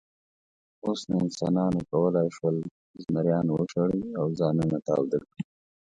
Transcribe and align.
اوس 0.85 1.01
نو 1.09 1.15
انسانانو 1.27 1.79
کولی 1.91 2.27
شول، 2.35 2.55
زمریان 3.03 3.45
وشړي 3.51 4.01
او 4.19 4.25
ځانونه 4.39 4.77
تاوده 4.87 5.17
کړي. 5.25 5.41